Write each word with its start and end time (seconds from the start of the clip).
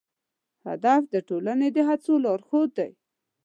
هدف 0.65 1.01
د 1.13 1.15
ټولنې 1.27 1.67
د 1.75 1.77
هڅو 1.89 2.13
لارښود 2.23 2.69
دی. 2.77 2.91